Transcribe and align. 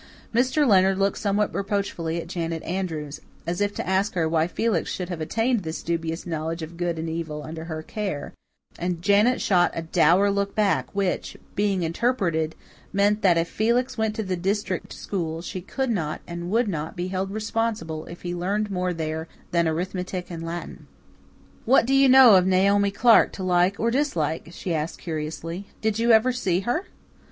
Mr. 0.33 0.67
Leonard 0.67 0.97
looked 0.97 1.19
somewhat 1.19 1.53
reproachfully 1.53 2.19
at 2.19 2.25
Janet 2.25 2.63
Andrews, 2.63 3.19
as 3.45 3.61
if 3.61 3.71
to 3.75 3.87
ask 3.87 4.15
her 4.15 4.27
why 4.27 4.47
Felix 4.47 4.89
should 4.91 5.09
have 5.09 5.21
attained 5.21 5.59
to 5.59 5.63
this 5.63 5.83
dubious 5.83 6.25
knowledge 6.25 6.63
of 6.63 6.75
good 6.75 6.97
and 6.97 7.07
evil 7.07 7.43
under 7.43 7.65
her 7.65 7.83
care; 7.83 8.33
and 8.79 9.03
Janet 9.03 9.39
shot 9.41 9.69
a 9.75 9.83
dour 9.83 10.31
look 10.31 10.55
back 10.55 10.87
which, 10.95 11.37
being 11.53 11.83
interpreted, 11.83 12.55
meant 12.91 13.21
that 13.21 13.37
if 13.37 13.47
Felix 13.47 13.95
went 13.95 14.15
to 14.15 14.23
the 14.23 14.35
district 14.35 14.91
school 14.91 15.43
she 15.43 15.61
could 15.61 15.91
not 15.91 16.21
and 16.25 16.49
would 16.49 16.67
not 16.67 16.95
be 16.95 17.09
held 17.09 17.29
responsible 17.29 18.07
if 18.07 18.23
he 18.23 18.33
learned 18.33 18.71
more 18.71 18.93
there 18.93 19.27
than 19.51 19.67
arithmetic 19.67 20.31
and 20.31 20.43
Latin. 20.43 20.87
"What 21.65 21.85
do 21.85 21.93
you 21.93 22.09
know 22.09 22.33
of 22.37 22.47
Naomi 22.47 22.89
Clark 22.89 23.33
to 23.33 23.43
like 23.43 23.79
or 23.79 23.91
dislike?" 23.91 24.49
she 24.51 24.73
asked 24.73 24.97
curiously. 24.97 25.67
"Did 25.79 25.99
you 25.99 26.11
ever 26.11 26.31
see 26.31 26.61
her?" 26.61 26.85